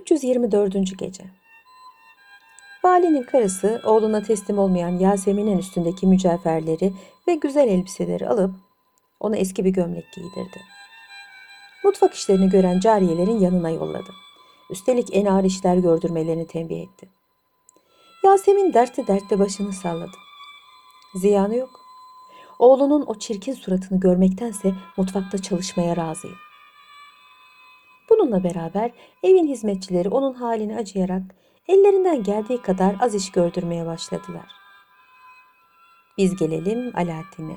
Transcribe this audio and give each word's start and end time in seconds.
324. 0.00 0.98
Gece 0.98 1.24
Valinin 2.84 3.22
karısı 3.22 3.80
oğluna 3.84 4.22
teslim 4.22 4.58
olmayan 4.58 4.98
Yasemin'in 4.98 5.58
üstündeki 5.58 6.06
mücevherleri 6.06 6.92
ve 7.28 7.34
güzel 7.34 7.68
elbiseleri 7.68 8.28
alıp 8.28 8.54
ona 9.20 9.36
eski 9.36 9.64
bir 9.64 9.70
gömlek 9.70 10.04
giydirdi. 10.14 10.60
Mutfak 11.84 12.14
işlerini 12.14 12.50
gören 12.50 12.80
cariyelerin 12.80 13.38
yanına 13.38 13.70
yolladı. 13.70 14.10
Üstelik 14.70 15.08
en 15.12 15.26
ağır 15.26 15.44
işler 15.44 15.76
gördürmelerini 15.76 16.46
tembih 16.46 16.80
etti. 16.82 17.08
Yasemin 18.24 18.72
dertli 18.72 19.06
dertli 19.06 19.38
başını 19.38 19.72
salladı. 19.72 20.16
Ziyanı 21.14 21.56
yok. 21.56 21.70
Oğlunun 22.58 23.04
o 23.06 23.18
çirkin 23.18 23.54
suratını 23.54 24.00
görmektense 24.00 24.74
mutfakta 24.96 25.38
çalışmaya 25.38 25.96
razıyım. 25.96 26.36
Bununla 28.20 28.44
beraber 28.44 28.90
evin 29.22 29.46
hizmetçileri 29.46 30.08
onun 30.08 30.34
halini 30.34 30.76
acıyarak 30.76 31.22
ellerinden 31.68 32.22
geldiği 32.22 32.62
kadar 32.62 32.96
az 33.00 33.14
iş 33.14 33.32
gördürmeye 33.32 33.86
başladılar. 33.86 34.52
Biz 36.18 36.36
gelelim 36.36 36.92
Alaaddin'e. 36.96 37.56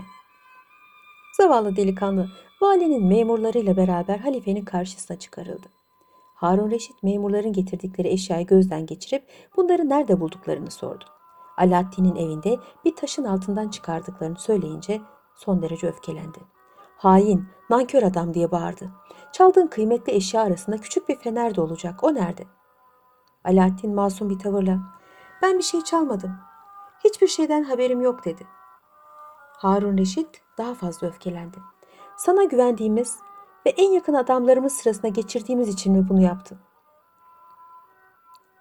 Zavallı 1.37 1.75
delikanlı 1.75 2.29
valinin 2.61 3.05
memurlarıyla 3.05 3.77
beraber 3.77 4.17
halifenin 4.17 4.65
karşısına 4.65 5.19
çıkarıldı. 5.19 5.67
Harun 6.35 6.71
Reşit 6.71 7.03
memurların 7.03 7.53
getirdikleri 7.53 8.07
eşyayı 8.07 8.47
gözden 8.47 8.85
geçirip 8.85 9.23
bunları 9.57 9.89
nerede 9.89 10.19
bulduklarını 10.19 10.71
sordu. 10.71 11.05
Alaaddin'in 11.57 12.15
evinde 12.15 12.57
bir 12.85 12.95
taşın 12.95 13.23
altından 13.23 13.69
çıkardıklarını 13.69 14.39
söyleyince 14.39 15.01
son 15.35 15.61
derece 15.61 15.87
öfkelendi. 15.87 16.39
Hain, 16.97 17.47
nankör 17.69 18.03
adam 18.03 18.33
diye 18.33 18.51
bağırdı. 18.51 18.91
Çaldığın 19.31 19.67
kıymetli 19.67 20.13
eşya 20.13 20.41
arasında 20.41 20.77
küçük 20.77 21.09
bir 21.09 21.15
fener 21.15 21.55
de 21.55 21.61
olacak. 21.61 22.03
O 22.03 22.13
nerede? 22.13 22.43
Alaaddin 23.43 23.95
masum 23.95 24.29
bir 24.29 24.39
tavırla 24.39 24.79
ben 25.41 25.57
bir 25.57 25.63
şey 25.63 25.81
çalmadım. 25.81 26.35
Hiçbir 27.03 27.27
şeyden 27.27 27.63
haberim 27.63 28.01
yok 28.01 28.25
dedi. 28.25 28.47
Harun 29.57 29.97
Reşit 29.97 30.41
daha 30.57 30.73
fazla 30.73 31.07
öfkelendi. 31.07 31.57
Sana 32.17 32.43
güvendiğimiz 32.43 33.17
ve 33.65 33.69
en 33.69 33.91
yakın 33.91 34.13
adamlarımız 34.13 34.73
sırasına 34.73 35.09
geçirdiğimiz 35.09 35.69
için 35.69 35.93
mi 35.93 36.09
bunu 36.09 36.21
yaptın? 36.21 36.59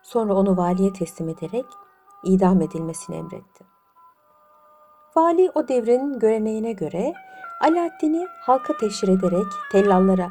Sonra 0.03 0.35
onu 0.35 0.57
valiye 0.57 0.93
teslim 0.93 1.29
ederek 1.29 1.67
idam 2.25 2.61
edilmesini 2.61 3.17
emretti. 3.17 3.72
Vali 5.17 5.51
o 5.55 5.69
devrin 5.69 6.19
göreneğine 6.19 6.73
göre 6.73 7.15
Alaaddin'i 7.61 8.27
halka 8.41 8.77
teşhir 8.77 9.09
ederek 9.09 9.47
tellallara 9.73 10.31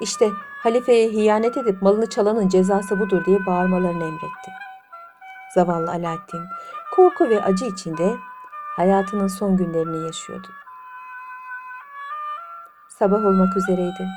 işte 0.00 0.30
halifeye 0.62 1.08
hiyanet 1.08 1.56
edip 1.56 1.82
malını 1.82 2.08
çalanın 2.08 2.48
cezası 2.48 3.00
budur 3.00 3.24
diye 3.24 3.46
bağırmalarını 3.46 4.04
emretti. 4.04 4.50
Zavallı 5.54 5.90
Alaaddin 5.90 6.44
korku 6.96 7.30
ve 7.30 7.42
acı 7.42 7.64
içinde 7.64 8.16
hayatının 8.76 9.28
son 9.28 9.56
günlerini 9.56 10.06
yaşıyordu. 10.06 10.48
Sabah 12.88 13.24
olmak 13.24 13.56
üzereydi. 13.56 14.08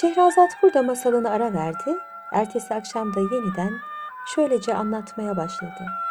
Şehrazat 0.00 0.50
burada 0.62 0.82
masalını 0.82 1.30
ara 1.30 1.52
verdi. 1.52 1.98
Ertesi 2.32 2.74
akşam 2.74 3.14
da 3.14 3.20
yeniden 3.20 3.72
şöylece 4.34 4.74
anlatmaya 4.74 5.36
başladı. 5.36 6.03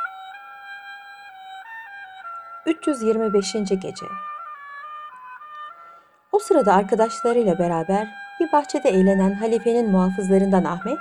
325. 2.65 3.53
Gece 3.53 4.05
O 6.31 6.39
sırada 6.39 6.73
arkadaşlarıyla 6.73 7.59
beraber 7.59 8.07
bir 8.39 8.51
bahçede 8.51 8.89
eğlenen 8.89 9.33
halifenin 9.33 9.91
muhafızlarından 9.91 10.63
Ahmet, 10.63 10.99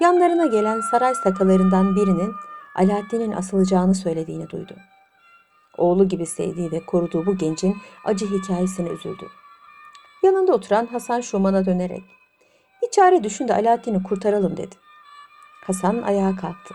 yanlarına 0.00 0.46
gelen 0.46 0.80
saray 0.80 1.14
sakalarından 1.14 1.96
birinin 1.96 2.32
Alaaddin'in 2.74 3.32
asılacağını 3.32 3.94
söylediğini 3.94 4.50
duydu. 4.50 4.76
Oğlu 5.78 6.08
gibi 6.08 6.26
sevdiği 6.26 6.72
ve 6.72 6.86
koruduğu 6.86 7.26
bu 7.26 7.36
gencin 7.36 7.76
acı 8.04 8.26
hikayesine 8.26 8.88
üzüldü. 8.88 9.26
Yanında 10.22 10.52
oturan 10.52 10.86
Hasan 10.86 11.20
Şuman'a 11.20 11.66
dönerek, 11.66 12.02
bir 12.82 12.90
çare 12.90 13.24
düşün 13.24 13.48
de 13.48 13.54
Alaaddin'i 13.54 14.02
kurtaralım 14.02 14.56
dedi. 14.56 14.74
Hasan 15.66 16.02
ayağa 16.02 16.36
kalktı. 16.36 16.74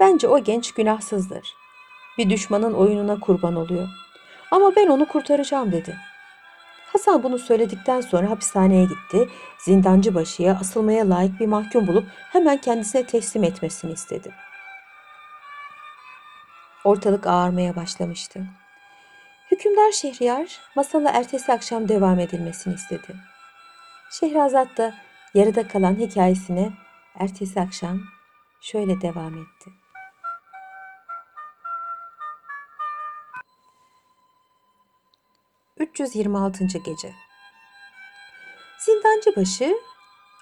Bence 0.00 0.28
o 0.28 0.38
genç 0.38 0.72
günahsızdır. 0.72 1.54
Bir 2.18 2.30
düşmanın 2.30 2.74
oyununa 2.74 3.20
kurban 3.20 3.56
oluyor. 3.56 3.88
Ama 4.50 4.76
ben 4.76 4.86
onu 4.86 5.08
kurtaracağım 5.08 5.72
dedi. 5.72 5.96
Hasan 6.92 7.22
bunu 7.22 7.38
söyledikten 7.38 8.00
sonra 8.00 8.30
hapishaneye 8.30 8.84
gitti. 8.84 9.28
Zindancı 9.58 10.14
başıya 10.14 10.58
asılmaya 10.60 11.10
layık 11.10 11.40
bir 11.40 11.46
mahkum 11.46 11.86
bulup 11.86 12.08
hemen 12.32 12.56
kendisine 12.56 13.06
teslim 13.06 13.44
etmesini 13.44 13.92
istedi. 13.92 14.34
Ortalık 16.84 17.26
ağarmaya 17.26 17.76
başlamıştı. 17.76 18.40
Hükümdar 19.50 19.92
Şehriyar 19.92 20.60
masala 20.76 21.10
ertesi 21.10 21.52
akşam 21.52 21.88
devam 21.88 22.18
edilmesini 22.18 22.74
istedi. 22.74 23.16
Şehrazat 24.10 24.76
da 24.78 24.94
yarıda 25.34 25.68
kalan 25.68 25.94
hikayesine 25.94 26.72
ertesi 27.18 27.60
akşam 27.60 28.00
şöyle 28.60 29.00
devam 29.00 29.34
etti. 29.34 29.70
...326. 35.98 36.78
Gece 36.78 37.14
Zindancı 38.78 39.36
başı 39.36 39.78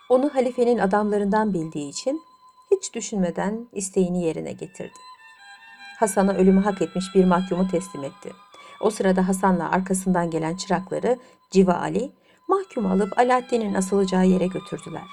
onu 0.08 0.34
halifenin 0.34 0.78
adamlarından 0.78 1.54
bildiği 1.54 1.88
için 1.88 2.22
hiç 2.70 2.94
düşünmeden 2.94 3.68
isteğini 3.72 4.24
yerine 4.24 4.52
getirdi. 4.52 4.98
Hasan'a 5.98 6.34
ölümü 6.34 6.60
hak 6.60 6.82
etmiş 6.82 7.04
bir 7.14 7.24
mahkumu 7.24 7.68
teslim 7.68 8.04
etti. 8.04 8.32
O 8.80 8.90
sırada 8.90 9.28
Hasan'la 9.28 9.70
arkasından 9.70 10.30
gelen 10.30 10.56
çırakları 10.56 11.18
Civa 11.50 11.74
Ali 11.74 12.12
mahkumu 12.48 12.90
alıp 12.90 13.18
Alaaddin'in 13.18 13.74
asılacağı 13.74 14.26
yere 14.26 14.46
götürdüler. 14.46 15.06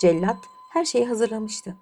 Cellat 0.00 0.38
her 0.72 0.84
şeyi 0.84 1.08
hazırlamıştı. 1.08 1.76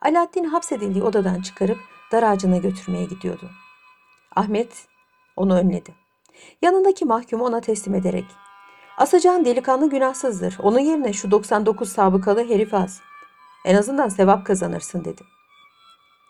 Alaaddin 0.00 0.44
hapsedildiği 0.44 1.04
odadan 1.04 1.42
çıkarıp 1.42 1.78
dar 2.12 2.22
ağacına 2.22 2.56
götürmeye 2.56 3.04
gidiyordu. 3.04 3.50
Ahmet 4.36 4.86
onu 5.36 5.58
önledi. 5.58 6.01
Yanındaki 6.62 7.04
mahkumu 7.04 7.44
ona 7.44 7.60
teslim 7.60 7.94
ederek 7.94 8.24
Asacağın 8.98 9.44
delikanlı 9.44 9.90
günahsızdır. 9.90 10.58
Onun 10.62 10.78
yerine 10.78 11.12
şu 11.12 11.30
99 11.30 11.88
sabıkalı 11.88 12.44
herif 12.44 12.74
az. 12.74 13.00
En 13.64 13.76
azından 13.76 14.08
sevap 14.08 14.46
kazanırsın 14.46 15.04
dedi. 15.04 15.22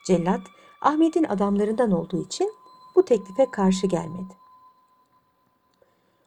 Cellat 0.07 0.41
Ahmet'in 0.81 1.25
adamlarından 1.25 1.91
olduğu 1.91 2.25
için 2.25 2.53
bu 2.97 3.05
teklife 3.05 3.51
karşı 3.51 3.87
gelmedi. 3.87 4.35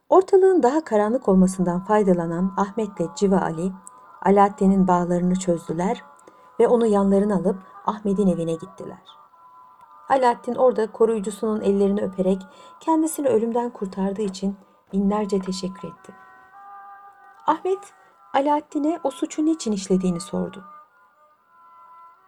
Ortalığın 0.08 0.62
daha 0.62 0.84
karanlık 0.84 1.28
olmasından 1.28 1.84
faydalanan 1.84 2.54
Ahmet'le 2.56 3.16
Civa 3.16 3.38
Ali, 3.38 3.72
Alaaddin'in 4.22 4.88
bağlarını 4.88 5.38
çözdüler 5.38 6.04
ve 6.60 6.68
onu 6.68 6.86
yanlarına 6.86 7.34
alıp 7.34 7.58
Ahmet'in 7.86 8.26
evine 8.26 8.52
gittiler. 8.52 9.02
Alaaddin 10.08 10.54
orada 10.54 10.92
koruyucusunun 10.92 11.60
ellerini 11.60 12.02
öperek 12.02 12.42
kendisini 12.80 13.28
ölümden 13.28 13.70
kurtardığı 13.70 14.22
için 14.22 14.56
binlerce 14.92 15.38
teşekkür 15.38 15.88
etti. 15.88 16.14
Ahmet, 17.46 17.94
Alaaddin'e 18.34 19.00
o 19.04 19.10
suçu 19.10 19.44
niçin 19.44 19.72
işlediğini 19.72 20.20
sordu. 20.20 20.64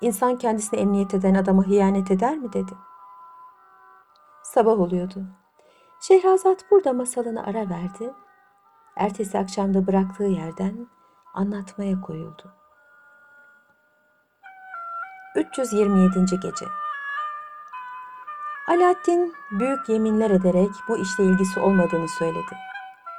İnsan 0.00 0.38
kendisine 0.38 0.80
emniyet 0.80 1.14
eden 1.14 1.34
adama 1.34 1.66
hıyanet 1.66 2.10
eder 2.10 2.38
mi 2.38 2.52
dedi. 2.52 2.72
Sabah 4.42 4.80
oluyordu. 4.80 5.24
Şehrazat 6.00 6.70
burada 6.70 6.92
masalını 6.92 7.46
ara 7.46 7.68
verdi. 7.68 8.14
Ertesi 8.96 9.38
akşamda 9.38 9.86
bıraktığı 9.86 10.24
yerden 10.24 10.86
anlatmaya 11.34 12.00
koyuldu. 12.00 12.54
327. 15.34 16.40
Gece 16.42 16.66
Alaaddin 18.68 19.34
büyük 19.50 19.88
yeminler 19.88 20.30
ederek 20.30 20.70
bu 20.88 20.98
işle 20.98 21.24
ilgisi 21.24 21.60
olmadığını 21.60 22.08
söyledi. 22.08 22.56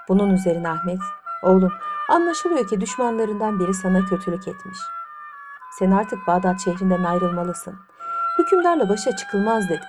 Bunun 0.10 0.30
üzerine 0.30 0.70
Ahmet, 0.70 1.00
oğlum 1.44 1.74
anlaşılıyor 2.10 2.68
ki 2.68 2.82
düşmanlarından 2.82 3.60
biri 3.60 3.74
sana 3.74 4.06
kötülük 4.06 4.48
etmiş. 4.48 4.78
Sen 5.80 5.92
artık 5.92 6.28
Bağdat 6.28 6.60
şehrinden 6.64 7.04
ayrılmalısın. 7.04 7.76
Hükümdarla 8.40 8.90
başa 8.90 9.16
çıkılmaz 9.16 9.70
dedi. 9.70 9.86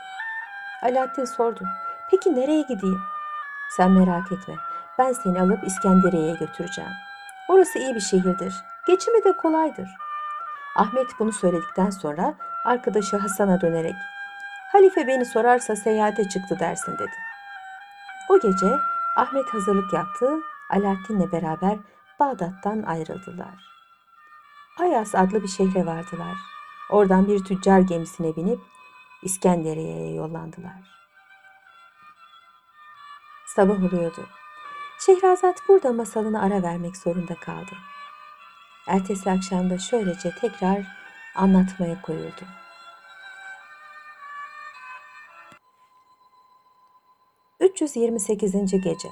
Alaaddin 0.83 1.25
sordu. 1.25 1.65
Peki 2.11 2.37
nereye 2.37 2.63
gideyim? 2.63 3.01
Sen 3.71 3.91
merak 3.91 4.33
etme. 4.33 4.55
Ben 4.99 5.13
seni 5.13 5.41
alıp 5.41 5.65
İskenderiye'ye 5.67 6.35
götüreceğim. 6.35 6.91
Orası 7.49 7.79
iyi 7.79 7.95
bir 7.95 8.01
şehirdir. 8.01 8.55
Geçimi 8.87 9.25
de 9.25 9.33
kolaydır. 9.33 9.89
Ahmet 10.77 11.07
bunu 11.19 11.33
söyledikten 11.33 11.91
sonra 11.91 12.35
arkadaşı 12.65 13.17
Hasan'a 13.17 13.61
dönerek 13.61 13.95
Halife 14.73 15.07
beni 15.07 15.25
sorarsa 15.25 15.77
seyahate 15.77 16.29
çıktı 16.29 16.59
dersin 16.61 16.93
dedi. 16.99 17.13
O 18.31 18.41
gece 18.41 18.77
Ahmet 19.17 19.47
hazırlık 19.55 19.93
yaptı, 19.93 20.41
Alaaddin'le 20.71 21.33
beraber 21.33 21.79
Bağdat'tan 22.21 22.83
ayrıldılar. 22.83 23.65
Ayas 24.81 25.15
adlı 25.15 25.43
bir 25.43 25.49
şehre 25.49 25.87
vardılar. 25.87 26.37
Oradan 26.91 27.29
bir 27.29 27.45
tüccar 27.45 27.81
gemisine 27.81 28.37
binip 28.37 28.61
İskenderiye'ye 29.23 30.15
yollandılar. 30.15 31.01
Sabah 33.47 33.85
oluyordu. 33.85 34.27
Şehrazat 35.07 35.63
burada 35.69 35.93
masalını 35.93 36.43
ara 36.43 36.63
vermek 36.63 36.97
zorunda 36.97 37.35
kaldı. 37.35 37.73
Ertesi 38.87 39.31
akşam 39.31 39.71
da 39.71 39.79
şöylece 39.79 40.31
tekrar 40.41 40.87
anlatmaya 41.35 42.03
koyuldu. 42.03 42.60
...328. 47.81 48.77
Gece 48.77 49.09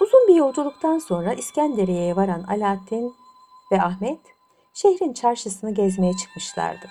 Uzun 0.00 0.28
bir 0.28 0.34
yolculuktan 0.34 0.98
sonra 0.98 1.32
İskenderiye'ye 1.32 2.16
varan 2.16 2.42
Alaaddin 2.42 3.14
ve 3.72 3.82
Ahmet... 3.82 4.20
...şehrin 4.74 5.12
çarşısını 5.12 5.74
gezmeye 5.74 6.16
çıkmışlardı. 6.16 6.88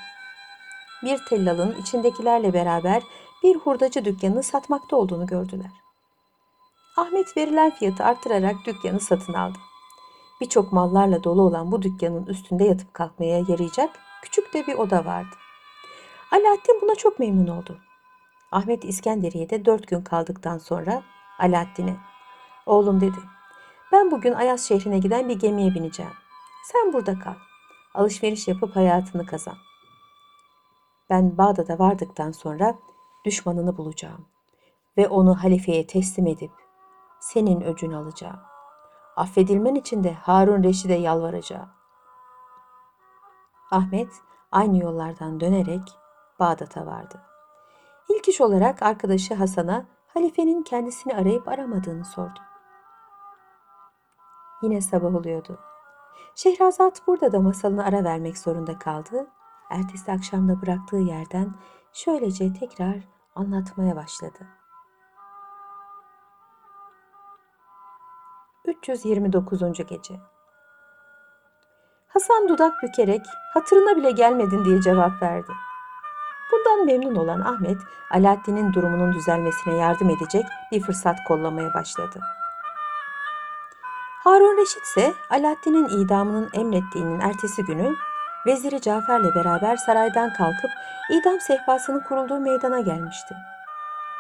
Bir 1.04 1.26
tellalın 1.30 1.82
içindekilerle 1.82 2.54
beraber 2.54 3.04
bir 3.44 3.56
hurdacı 3.56 4.06
dükkanını 4.06 4.44
satmakta 4.44 4.96
olduğunu 4.96 5.28
gördüler. 5.28 5.72
Ahmet 6.98 7.38
verilen 7.38 7.72
fiyatı 7.72 8.04
artırarak 8.04 8.56
dükkanı 8.66 9.00
satın 9.00 9.34
aldı. 9.34 9.58
Birçok 10.42 10.74
mallarla 10.74 11.24
dolu 11.24 11.42
olan 11.42 11.72
bu 11.72 11.82
dükkanın 11.82 12.26
üstünde 12.26 12.64
yatıp 12.64 12.94
kalkmaya 12.94 13.38
yarayacak 13.38 14.00
küçük 14.22 14.54
de 14.54 14.68
bir 14.68 14.74
oda 14.74 15.06
vardı. 15.06 15.36
Alaaddin 16.32 16.82
buna 16.82 16.96
çok 16.96 17.20
memnun 17.20 17.48
oldu. 17.48 17.78
Ahmet 18.52 18.86
İskenderiye'de 18.86 19.66
dört 19.66 19.88
gün 19.88 20.02
kaldıktan 20.02 20.58
sonra 20.58 21.04
Alaaddin'e 21.40 21.98
Oğlum 22.66 23.02
dedi. 23.02 23.18
Ben 23.92 24.12
bugün 24.12 24.34
Ayas 24.34 24.68
şehrine 24.68 25.00
giden 25.00 25.30
bir 25.30 25.40
gemiye 25.40 25.74
bineceğim. 25.74 26.12
Sen 26.72 26.94
burada 26.94 27.20
kal. 27.20 27.34
Alışveriş 27.94 28.48
yapıp 28.48 28.76
hayatını 28.76 29.26
kazan. 29.26 29.56
Ben 31.10 31.38
Bağdat'a 31.38 31.80
vardıktan 31.80 32.32
sonra 32.32 32.76
düşmanını 33.26 33.78
bulacağım 33.78 34.26
ve 34.98 35.08
onu 35.08 35.44
halifeye 35.44 35.88
teslim 35.88 36.28
edip 36.28 36.52
senin 37.20 37.62
öcünü 37.62 37.96
alacağım. 37.96 38.40
Affedilmen 39.16 39.76
için 39.76 40.04
de 40.04 40.14
Harun 40.14 40.64
Reşid'e 40.64 40.94
yalvaracağım. 40.94 41.70
Ahmet 43.72 44.10
aynı 44.52 44.78
yollardan 44.78 45.40
dönerek 45.40 45.98
Bağdat'a 46.40 46.86
vardı. 46.86 47.31
İlk 48.12 48.28
iş 48.28 48.42
olarak 48.42 48.84
arkadaşı 48.84 49.34
Hasan'a 49.34 49.86
halifenin 50.08 50.64
kendisini 50.64 51.16
arayıp 51.16 51.48
aramadığını 51.48 52.06
sordu. 52.06 52.40
Yine 54.62 54.82
sabah 54.82 55.16
oluyordu. 55.16 55.60
Şehrazat 56.36 57.08
burada 57.08 57.32
da 57.32 57.40
masalını 57.40 57.86
ara 57.86 58.04
vermek 58.04 58.38
zorunda 58.38 58.80
kaldı. 58.80 59.28
Ertesi 59.70 60.12
akşamda 60.12 60.62
bıraktığı 60.62 60.98
yerden 60.98 61.54
şöylece 61.94 62.54
tekrar 62.54 62.96
anlatmaya 63.36 63.96
başladı. 63.96 64.48
329. 68.66 69.60
Gece 69.88 70.14
Hasan 72.08 72.50
dudak 72.50 72.84
bükerek 72.84 73.22
hatırına 73.54 73.98
bile 73.98 74.12
gelmedin 74.12 74.66
diye 74.66 74.82
cevap 74.82 75.22
verdi. 75.22 75.52
Bundan 76.52 76.86
memnun 76.86 77.16
olan 77.16 77.42
Ahmet, 77.42 77.78
Alaaddin'in 78.12 78.74
durumunun 78.74 79.14
düzelmesine 79.14 79.76
yardım 79.76 80.10
edecek 80.10 80.46
bir 80.72 80.82
fırsat 80.82 81.18
kollamaya 81.28 81.74
başladı. 81.74 82.20
Harun 84.24 84.58
Reşit 84.58 84.84
ise 84.84 85.14
Alaaddin'in 85.30 85.88
idamının 85.88 86.50
emrettiğinin 86.54 87.20
ertesi 87.20 87.64
günü 87.64 87.96
Veziri 88.46 88.82
Cafer'le 88.82 89.36
beraber 89.36 89.78
saraydan 89.78 90.34
kalkıp 90.34 90.72
idam 91.12 91.40
sehpasının 91.40 92.00
kurulduğu 92.00 92.40
meydana 92.40 92.80
gelmişti. 92.80 93.36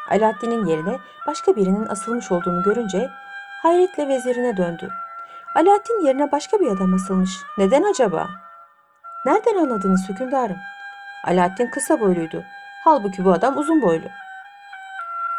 Alaaddin'in 0.10 0.66
yerine 0.66 1.00
başka 1.28 1.56
birinin 1.56 1.88
asılmış 1.88 2.32
olduğunu 2.32 2.64
görünce 2.64 3.10
hayretle 3.64 4.08
vezirine 4.08 4.58
döndü. 4.58 4.90
Alaaddin 5.56 6.06
yerine 6.06 6.32
başka 6.32 6.60
bir 6.60 6.68
adam 6.68 6.94
asılmış. 6.94 7.32
Neden 7.58 7.84
acaba? 7.84 8.30
Nereden 9.26 9.56
anladınız 9.56 10.10
hükümdarım? 10.10 10.58
Alaaddin 11.24 11.68
kısa 11.68 12.00
boyluydu. 12.00 12.44
Halbuki 12.84 13.26
bu 13.26 13.32
adam 13.32 13.58
uzun 13.58 13.82
boylu. 13.82 14.06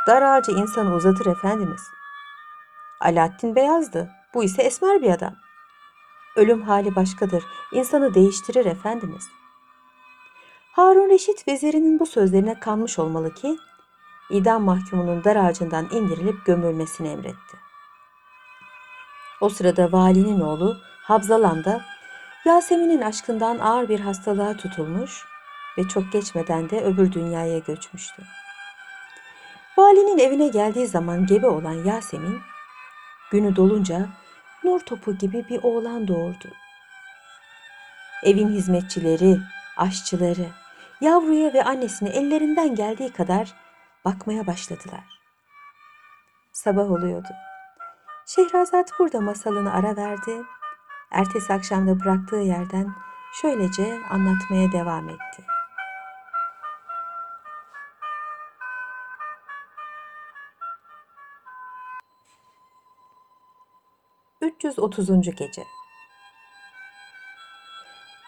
Dar 0.07 0.23
ağacı 0.23 0.53
insanı 0.53 0.95
uzatır 0.95 1.27
efendimiz. 1.27 1.83
Alaaddin 3.01 3.57
beyazdı. 3.57 4.11
Bu 4.35 4.45
ise 4.45 4.63
esmer 4.63 5.03
bir 5.03 5.11
adam. 5.11 5.35
Ölüm 6.37 6.63
hali 6.63 6.97
başkadır. 6.97 7.45
İnsanı 7.73 8.15
değiştirir 8.15 8.67
efendimiz. 8.67 9.29
Harun 10.73 11.11
Reşit 11.11 11.49
vezirinin 11.49 12.01
bu 12.01 12.07
sözlerine 12.07 12.61
kanmış 12.61 12.99
olmalı 12.99 13.35
ki 13.35 13.59
idam 14.31 14.63
mahkumunun 14.63 15.25
dar 15.25 15.37
ağacından 15.37 15.89
indirilip 15.91 16.47
gömülmesini 16.47 17.09
emretti. 17.09 17.57
O 19.41 19.49
sırada 19.49 19.93
valinin 19.93 20.41
oğlu 20.41 20.77
Habzalan 21.03 21.65
da 21.65 21.81
Yasemin'in 22.45 23.01
aşkından 23.01 23.59
ağır 23.59 23.89
bir 23.89 24.01
hastalığa 24.01 24.57
tutulmuş 24.57 25.32
ve 25.79 25.89
çok 25.89 26.13
geçmeden 26.13 26.71
de 26.71 26.85
öbür 26.85 27.13
dünyaya 27.13 27.59
göçmüştü. 27.59 28.23
Valinin 29.79 30.19
evine 30.19 30.49
geldiği 30.49 30.87
zaman 30.87 31.27
gebe 31.27 31.47
olan 31.47 31.85
Yasemin, 31.85 32.41
günü 33.31 33.57
dolunca 33.57 34.09
nur 34.65 34.81
topu 34.81 35.19
gibi 35.19 35.49
bir 35.49 35.63
oğlan 35.63 36.09
doğurdu. 36.09 36.49
Evin 38.23 38.49
hizmetçileri, 38.49 39.39
aşçıları, 39.77 40.47
yavruya 41.01 41.53
ve 41.53 41.65
annesine 41.65 42.09
ellerinden 42.09 42.75
geldiği 42.75 43.13
kadar 43.13 43.55
bakmaya 44.05 44.47
başladılar. 44.47 45.05
Sabah 46.53 46.91
oluyordu. 46.91 47.29
Şehrazat 48.27 48.91
burada 48.99 49.21
masalını 49.21 49.73
ara 49.73 49.97
verdi. 49.97 50.43
Ertesi 51.11 51.53
akşamda 51.53 52.01
bıraktığı 52.01 52.37
yerden 52.37 52.95
şöylece 53.43 53.99
anlatmaya 54.11 54.73
devam 54.73 55.09
etti. 55.09 55.45
330. 64.43 65.07
Gece 65.37 65.65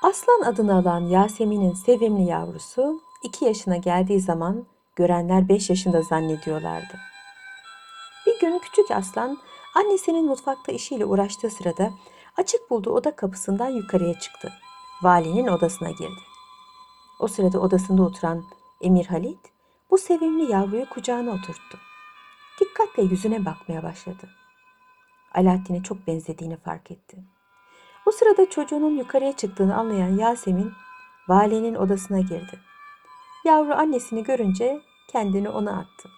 Aslan 0.03 0.43
adını 0.45 0.75
alan 0.75 1.01
Yasemin'in 1.01 1.73
sevimli 1.73 2.23
yavrusu 2.23 3.01
2 3.23 3.45
yaşına 3.45 3.77
geldiği 3.77 4.21
zaman 4.21 4.67
görenler 4.97 5.49
5 5.49 5.71
yaşında 5.71 6.03
zannediyorlardı. 6.03 6.99
Bir 8.27 8.41
gün 8.41 8.59
küçük 8.59 8.91
aslan 8.91 9.39
annesinin 9.75 10.27
mutfakta 10.27 10.73
işiyle 10.73 11.05
uğraştığı 11.05 11.51
sırada 11.51 11.91
açık 12.37 12.71
bulduğu 12.71 12.91
oda 12.91 13.17
kapısından 13.17 13.69
yukarıya 13.69 14.19
çıktı. 14.19 14.53
Valinin 15.03 15.47
odasına 15.47 15.91
girdi. 15.91 16.21
O 17.21 17.29
sırada 17.29 17.59
odasında 17.59 18.03
oturan 18.03 18.45
Emir 18.81 19.07
Halit 19.07 19.41
bu 19.91 19.99
sevimli 19.99 20.53
yavruyu 20.53 20.89
kucağına 20.89 21.31
oturttu. 21.31 21.79
Dikkatle 22.61 23.03
yüzüne 23.03 23.45
bakmaya 23.45 23.83
başladı. 23.83 24.29
Alaaddin'e 25.35 25.83
çok 25.83 26.07
benzediğini 26.07 26.57
fark 26.57 26.91
etti. 26.91 27.25
Bu 28.07 28.13
sırada 28.13 28.51
çocuğunun 28.51 28.97
yukarıya 28.97 29.33
çıktığını 29.33 29.77
anlayan 29.77 30.19
Yasemin 30.19 30.73
valinin 31.29 31.75
odasına 31.75 32.21
girdi. 32.21 32.61
Yavru 33.45 33.75
annesini 33.75 34.23
görünce 34.23 34.81
kendini 35.09 35.49
ona 35.49 35.79
attı. 35.79 36.09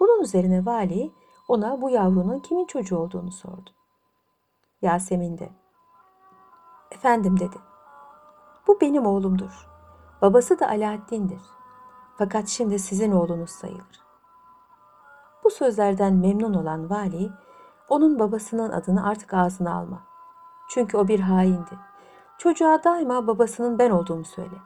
Bunun 0.00 0.22
üzerine 0.22 0.66
vali 0.66 1.12
ona 1.48 1.80
bu 1.82 1.90
yavrunun 1.90 2.40
kimin 2.40 2.66
çocuğu 2.66 2.98
olduğunu 2.98 3.32
sordu. 3.32 3.70
Yasemin 4.82 5.38
de 5.38 5.48
efendim 6.90 7.40
dedi. 7.40 7.56
Bu 8.66 8.80
benim 8.80 9.06
oğlumdur. 9.06 9.68
Babası 10.22 10.60
da 10.60 10.68
Alaaddin'dir. 10.68 11.40
Fakat 12.18 12.48
şimdi 12.48 12.78
sizin 12.78 13.12
oğlunuz 13.12 13.50
sayılır. 13.50 14.00
Bu 15.44 15.50
sözlerden 15.50 16.14
memnun 16.14 16.54
olan 16.54 16.90
vali 16.90 17.30
onun 17.90 18.18
babasının 18.18 18.70
adını 18.70 19.06
artık 19.06 19.34
ağzına 19.34 19.74
alma. 19.74 20.02
Çünkü 20.68 20.96
o 20.96 21.08
bir 21.08 21.20
haindi. 21.20 21.78
Çocuğa 22.38 22.84
daima 22.84 23.26
babasının 23.26 23.78
ben 23.78 23.90
olduğumu 23.90 24.24
söyle. 24.24 24.56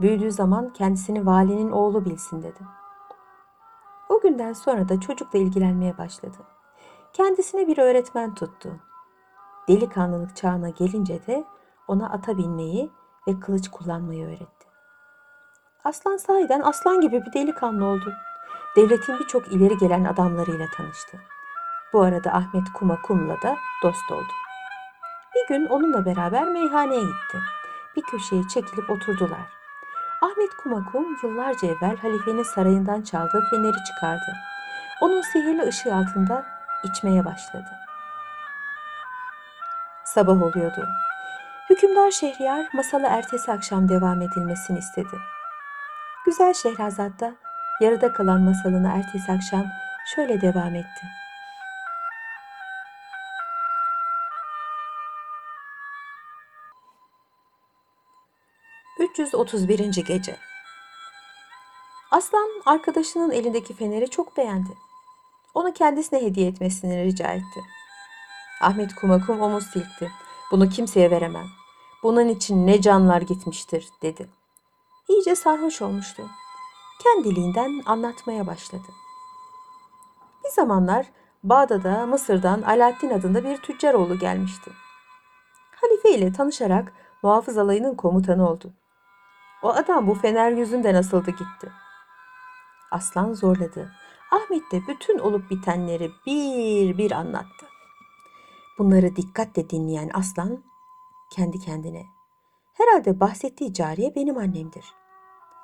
Büyüdüğü 0.00 0.32
zaman 0.32 0.72
kendisini 0.72 1.26
valinin 1.26 1.70
oğlu 1.70 2.04
bilsin 2.04 2.42
dedi. 2.42 2.60
O 4.08 4.20
günden 4.20 4.52
sonra 4.52 4.88
da 4.88 5.00
çocukla 5.00 5.38
ilgilenmeye 5.38 5.98
başladı. 5.98 6.36
Kendisine 7.12 7.66
bir 7.66 7.78
öğretmen 7.78 8.34
tuttu. 8.34 8.70
Delikanlılık 9.68 10.36
çağına 10.36 10.68
gelince 10.68 11.26
de 11.26 11.44
ona 11.88 12.10
ata 12.10 12.38
binmeyi 12.38 12.90
ve 13.28 13.40
kılıç 13.40 13.68
kullanmayı 13.68 14.26
öğretti. 14.26 14.68
Aslan 15.84 16.16
sahiden 16.16 16.60
aslan 16.60 17.00
gibi 17.00 17.22
bir 17.26 17.32
delikanlı 17.32 17.84
oldu. 17.84 18.12
Devletin 18.76 19.18
birçok 19.18 19.52
ileri 19.52 19.78
gelen 19.78 20.04
adamlarıyla 20.04 20.66
tanıştı. 20.76 21.18
Bu 21.92 22.02
arada 22.02 22.32
Ahmet 22.32 22.72
Kuma 22.74 23.02
Kum'la 23.02 23.42
da 23.42 23.56
dost 23.82 24.12
oldu. 24.12 24.32
Bir 25.34 25.54
gün 25.54 25.66
onunla 25.66 26.04
beraber 26.04 26.44
meyhaneye 26.44 27.00
gitti. 27.00 27.38
Bir 27.96 28.02
köşeye 28.02 28.42
çekilip 28.48 28.90
oturdular. 28.90 29.58
Ahmet 30.22 30.50
Kumakum 30.62 31.16
yıllarca 31.22 31.68
evvel 31.68 31.96
halifenin 31.96 32.42
sarayından 32.42 33.02
çaldığı 33.02 33.44
feneri 33.50 33.84
çıkardı. 33.84 34.36
Onun 35.00 35.20
sihirli 35.20 35.62
ışığı 35.62 35.94
altında 35.94 36.46
içmeye 36.84 37.24
başladı. 37.24 37.68
Sabah 40.04 40.42
oluyordu. 40.42 40.88
Hükümdar 41.70 42.10
Şehriyar 42.10 42.68
masalı 42.72 43.06
ertesi 43.06 43.52
akşam 43.52 43.88
devam 43.88 44.22
edilmesini 44.22 44.78
istedi. 44.78 45.18
Güzel 46.26 46.54
Şehrazat 46.54 47.20
da 47.20 47.34
yarıda 47.80 48.12
kalan 48.12 48.40
masalını 48.40 48.88
ertesi 48.88 49.32
akşam 49.32 49.64
şöyle 50.14 50.40
devam 50.40 50.74
etti. 50.74 51.06
...331. 59.32 60.06
Gece 60.06 60.36
Aslan 62.10 62.48
arkadaşının 62.66 63.30
elindeki 63.30 63.74
feneri 63.74 64.10
çok 64.10 64.36
beğendi. 64.36 64.70
Onu 65.54 65.72
kendisine 65.72 66.22
hediye 66.22 66.48
etmesini 66.48 67.04
rica 67.04 67.32
etti. 67.32 67.60
Ahmet 68.62 68.94
Kumakum 68.94 69.40
omuz 69.40 69.64
silkti. 69.66 70.10
Bunu 70.50 70.68
kimseye 70.68 71.10
veremem. 71.10 71.46
Bunun 72.02 72.28
için 72.28 72.66
ne 72.66 72.80
canlar 72.80 73.22
gitmiştir 73.22 73.88
dedi. 74.02 74.28
İyice 75.08 75.36
sarhoş 75.36 75.82
olmuştu. 75.82 76.22
Kendiliğinden 77.02 77.82
anlatmaya 77.86 78.46
başladı. 78.46 78.88
Bir 80.44 80.50
zamanlar 80.50 81.06
Bağdat'a 81.44 82.06
Mısır'dan 82.06 82.62
Alaaddin 82.62 83.10
adında 83.10 83.44
bir 83.44 83.56
tüccar 83.56 83.94
oğlu 83.94 84.18
gelmişti. 84.18 84.70
Halife 85.80 86.10
ile 86.10 86.32
tanışarak 86.32 86.92
muhafız 87.22 87.58
alayının 87.58 87.94
komutanı 87.94 88.50
oldu. 88.50 88.72
O 89.62 89.68
adam 89.68 90.06
bu 90.06 90.14
fener 90.14 90.50
yüzünden 90.50 90.94
asıldı 90.94 91.30
gitti. 91.30 91.72
Aslan 92.90 93.32
zorladı. 93.32 93.92
Ahmet 94.30 94.72
de 94.72 94.80
bütün 94.88 95.18
olup 95.18 95.50
bitenleri 95.50 96.10
bir 96.26 96.98
bir 96.98 97.10
anlattı. 97.10 97.66
Bunları 98.78 99.16
dikkatle 99.16 99.70
dinleyen 99.70 100.10
aslan 100.14 100.64
kendi 101.30 101.58
kendine 101.58 102.02
herhalde 102.74 103.20
bahsettiği 103.20 103.74
cariye 103.74 104.14
benim 104.14 104.38
annemdir. 104.38 104.94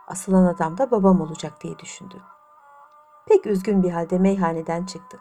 Asılan 0.07 0.45
adam 0.45 0.79
da 0.79 0.91
babam 0.91 1.21
olacak 1.21 1.63
diye 1.63 1.79
düşündü. 1.79 2.23
Pek 3.29 3.47
üzgün 3.47 3.83
bir 3.83 3.91
halde 3.91 4.19
meyhaneden 4.19 4.87
çıktı. 4.87 5.21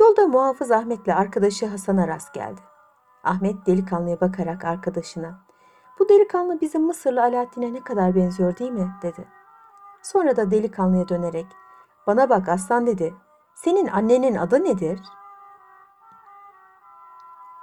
Yolda 0.00 0.26
muhafız 0.26 0.70
Ahmet'le 0.70 1.08
arkadaşı 1.08 1.66
Hasan'a 1.66 2.08
rast 2.08 2.34
geldi. 2.34 2.60
Ahmet 3.24 3.66
delikanlıya 3.66 4.20
bakarak 4.20 4.64
arkadaşına 4.64 5.47
bu 5.98 6.08
delikanlı 6.08 6.60
bizim 6.60 6.82
Mısırlı 6.82 7.22
Alaaddin'e 7.22 7.74
ne 7.74 7.80
kadar 7.84 8.14
benziyor 8.14 8.58
değil 8.58 8.70
mi? 8.70 8.94
dedi. 9.02 9.28
Sonra 10.02 10.36
da 10.36 10.50
delikanlıya 10.50 11.08
dönerek 11.08 11.46
bana 12.06 12.28
bak 12.28 12.48
aslan 12.48 12.86
dedi. 12.86 13.14
Senin 13.54 13.86
annenin 13.86 14.34
adı 14.34 14.64
nedir? 14.64 15.00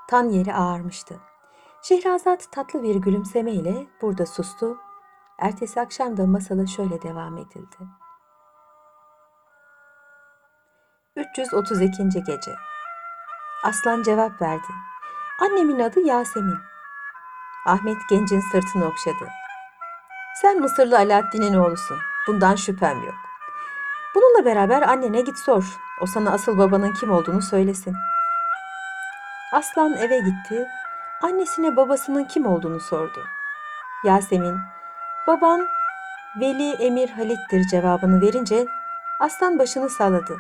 Tan 0.08 0.30
yeri 0.30 0.54
ağarmıştı. 0.54 1.20
Şehrazat 1.82 2.52
tatlı 2.52 2.84
bir 2.84 2.96
gülümsemeyle 2.96 3.88
burada 4.02 4.26
sustu. 4.26 4.78
Ertesi 5.38 5.82
akşam 5.82 6.18
da 6.18 6.28
masala 6.28 6.68
şöyle 6.68 7.02
devam 7.02 7.38
edildi. 7.38 7.78
332. 11.16 12.04
Gece 12.28 12.52
Aslan 13.64 14.04
cevap 14.04 14.42
verdi. 14.42 14.68
Annemin 15.42 15.80
adı 15.80 16.00
Yasemin. 16.00 16.75
Ahmet 17.66 17.98
gencin 18.10 18.40
sırtını 18.52 18.86
okşadı. 18.86 19.30
Sen 20.42 20.60
Mısırlı 20.60 20.98
Alaaddin'in 20.98 21.54
oğlusun. 21.54 21.98
Bundan 22.28 22.56
şüphem 22.56 23.04
yok. 23.04 23.16
Bununla 24.16 24.46
beraber 24.46 24.82
annene 24.82 25.22
git 25.22 25.38
sor. 25.38 25.64
O 26.02 26.06
sana 26.06 26.32
asıl 26.32 26.58
babanın 26.58 26.94
kim 26.94 27.12
olduğunu 27.12 27.42
söylesin. 27.42 27.96
Aslan 29.54 29.94
eve 29.94 30.20
gitti. 30.20 30.68
Annesine 31.22 31.76
babasının 31.76 32.24
kim 32.24 32.46
olduğunu 32.46 32.80
sordu. 32.80 33.24
Yasemin, 34.04 34.58
baban 35.28 35.68
Veli 36.40 36.72
Emir 36.72 37.10
Halit'tir 37.10 37.68
cevabını 37.72 38.22
verince 38.22 38.66
aslan 39.20 39.60
başını 39.60 39.90
salladı. 39.90 40.38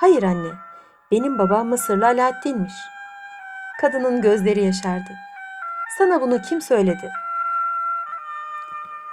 Hayır 0.00 0.22
anne, 0.22 0.50
benim 1.10 1.38
babam 1.38 1.68
Mısırlı 1.68 2.06
Alaaddin'miş. 2.06 2.74
Kadının 3.80 4.22
gözleri 4.22 4.64
yaşardı. 4.64 5.10
Sana 5.98 6.20
bunu 6.20 6.42
kim 6.42 6.60
söyledi? 6.60 7.12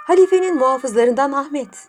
Halifenin 0.06 0.58
muhafızlarından 0.58 1.32
Ahmet. 1.32 1.88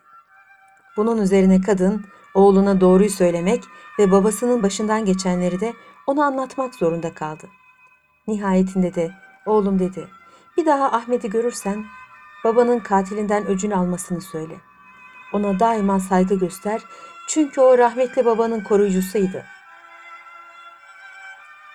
Bunun 0.97 1.17
üzerine 1.17 1.61
kadın 1.61 2.05
oğluna 2.33 2.81
doğruyu 2.81 3.09
söylemek 3.09 3.63
ve 3.99 4.11
babasının 4.11 4.63
başından 4.63 5.05
geçenleri 5.05 5.59
de 5.59 5.73
ona 6.07 6.25
anlatmak 6.25 6.75
zorunda 6.75 7.13
kaldı. 7.13 7.47
Nihayetinde 8.27 8.95
de 8.95 9.11
oğlum 9.45 9.79
dedi 9.79 10.07
bir 10.57 10.65
daha 10.65 10.91
Ahmet'i 10.91 11.29
görürsen 11.29 11.85
babanın 12.43 12.79
katilinden 12.79 13.47
öcünü 13.47 13.75
almasını 13.75 14.21
söyle. 14.21 14.55
Ona 15.33 15.59
daima 15.59 15.99
saygı 15.99 16.35
göster 16.35 16.81
çünkü 17.27 17.61
o 17.61 17.77
rahmetli 17.77 18.25
babanın 18.25 18.63
koruyucusuydu. 18.63 19.43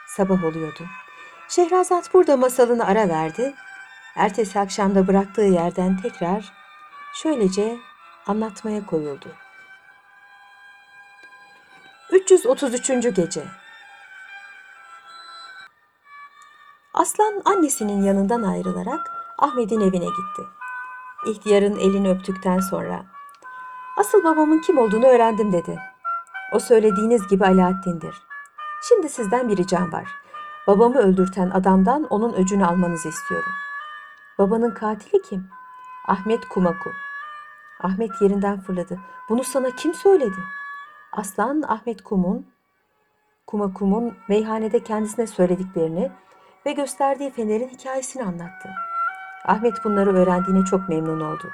Sabah 0.07 0.45
oluyordu. 0.45 0.85
Şehrazat 1.49 2.15
burada 2.15 2.37
masalını 2.37 2.87
ara 2.87 3.09
verdi. 3.09 3.55
Ertesi 4.17 4.61
akşamda 4.61 5.07
bıraktığı 5.07 5.43
yerden 5.43 5.97
tekrar 5.97 6.53
şöylece 7.15 7.79
anlatmaya 8.27 8.87
koyuldu. 8.87 9.29
333. 12.13 13.15
Gece 13.17 13.45
Aslan 16.95 17.43
annesinin 17.45 18.03
yanından 18.03 18.43
ayrılarak 18.43 19.11
Ahmet'in 19.39 19.81
evine 19.81 20.05
gitti. 20.05 20.43
İhtiyarın 21.27 21.77
elini 21.79 22.11
öptükten 22.11 22.59
sonra 22.61 23.05
Asıl 23.97 24.25
babamın 24.25 24.61
kim 24.61 24.79
olduğunu 24.79 25.07
öğrendim 25.07 25.53
dedi. 25.53 25.79
O 26.53 26.59
söylediğiniz 26.59 27.29
gibi 27.29 27.45
Alaaddin'dir. 27.47 28.23
Şimdi 28.89 29.09
sizden 29.09 29.49
bir 29.49 29.57
ricam 29.57 29.93
var. 29.93 30.09
Babamı 30.67 30.99
öldürten 30.99 31.51
adamdan 31.51 32.05
onun 32.05 32.33
öcünü 32.33 32.67
almanızı 32.67 33.09
istiyorum. 33.09 33.53
Babanın 34.39 34.71
katili 34.71 35.23
kim? 35.23 35.49
Ahmet 36.09 36.49
Kumaku. 36.49 36.91
Ahmet 37.81 38.11
yerinden 38.21 38.61
fırladı. 38.61 39.01
Bunu 39.29 39.45
sana 39.45 39.71
kim 39.71 39.95
söyledi? 39.95 40.37
Aslan 41.13 41.63
Ahmet 41.63 42.03
Kum'un 42.03 42.47
Kumakum'un 43.47 44.17
meyhanede 44.29 44.83
kendisine 44.83 45.27
söylediklerini 45.27 46.11
ve 46.67 46.73
gösterdiği 46.73 47.31
fenerin 47.31 47.69
hikayesini 47.69 48.25
anlattı. 48.25 48.71
Ahmet 49.45 49.85
bunları 49.85 50.17
öğrendiğine 50.17 50.65
çok 50.65 50.89
memnun 50.89 51.21
oldu. 51.21 51.51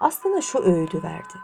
Aslan'a 0.00 0.40
şu 0.40 0.58
öğüdü 0.58 1.02
verdi. 1.02 1.34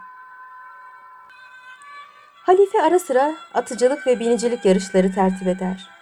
Halife 2.45 2.81
ara 2.81 2.99
sıra 2.99 3.35
atıcılık 3.53 4.07
ve 4.07 4.19
binicilik 4.19 4.65
yarışları 4.65 5.11
tertip 5.11 5.47
eder. 5.47 5.92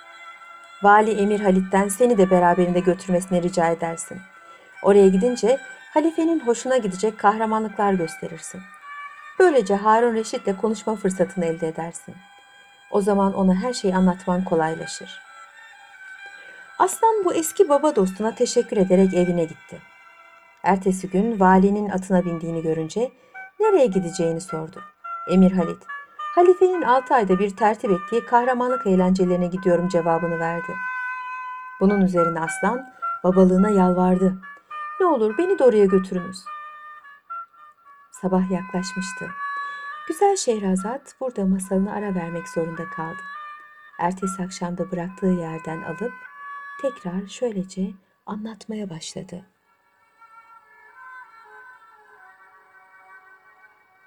Vali 0.83 1.11
Emir 1.11 1.39
Halit'ten 1.39 1.88
seni 1.88 2.17
de 2.17 2.29
beraberinde 2.29 2.79
götürmesini 2.79 3.43
rica 3.43 3.67
edersin. 3.67 4.17
Oraya 4.83 5.07
gidince 5.07 5.57
halifenin 5.93 6.39
hoşuna 6.39 6.77
gidecek 6.77 7.19
kahramanlıklar 7.19 7.93
gösterirsin. 7.93 8.61
Böylece 9.39 9.75
Harun 9.75 10.15
Reşit'le 10.15 10.57
konuşma 10.61 10.95
fırsatını 10.95 11.45
elde 11.45 11.67
edersin. 11.67 12.15
O 12.91 13.01
zaman 13.01 13.33
ona 13.33 13.55
her 13.55 13.73
şeyi 13.73 13.95
anlatman 13.95 14.43
kolaylaşır. 14.43 15.21
Aslan 16.79 17.25
bu 17.25 17.33
eski 17.33 17.69
baba 17.69 17.95
dostuna 17.95 18.35
teşekkür 18.35 18.77
ederek 18.77 19.13
evine 19.13 19.43
gitti. 19.43 19.81
Ertesi 20.63 21.09
gün 21.09 21.39
valinin 21.39 21.89
atına 21.89 22.25
bindiğini 22.25 22.61
görünce 22.61 23.11
nereye 23.59 23.85
gideceğini 23.85 24.41
sordu. 24.41 24.81
Emir 25.31 25.51
Halit, 25.51 25.83
halifenin 26.35 26.81
altı 26.81 27.13
ayda 27.13 27.39
bir 27.39 27.55
tertip 27.55 27.91
ettiği 27.91 28.25
kahramanlık 28.25 28.88
eğlencelerine 28.88 29.47
gidiyorum 29.47 29.88
cevabını 29.88 30.39
verdi. 30.39 30.75
Bunun 31.79 32.01
üzerine 32.01 32.39
aslan 32.39 32.93
babalığına 33.23 33.69
yalvardı. 33.69 34.41
Ne 35.00 35.05
olur 35.05 35.38
beni 35.38 35.59
de 35.59 35.63
oraya 35.63 35.85
götürünüz. 35.85 36.38
Sabah 38.11 38.51
yaklaşmıştı. 38.51 39.27
Güzel 40.07 40.35
Şehrazat 40.35 41.15
burada 41.19 41.45
masalını 41.45 41.93
ara 41.93 42.15
vermek 42.15 42.50
zorunda 42.50 42.89
kaldı. 42.89 43.19
Ertesi 44.00 44.43
akşamda 44.43 44.91
bıraktığı 44.91 45.25
yerden 45.25 45.81
alıp 45.81 46.13
tekrar 46.81 47.27
şöylece 47.27 47.91
anlatmaya 48.25 48.89
başladı. 48.89 49.45